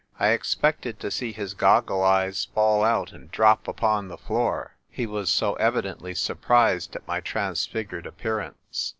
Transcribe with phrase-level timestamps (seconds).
[0.19, 5.05] I expected to see his goggle eyes fall out and drop upon the floor: he
[5.05, 8.89] was so evidently surprised at my transfigured appear ance.